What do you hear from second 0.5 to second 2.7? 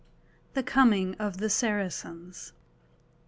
THE COMING OF THE SARACENS.